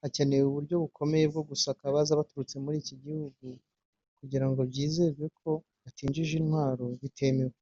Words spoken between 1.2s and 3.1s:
bwo gusaka abaza baturutse muri iki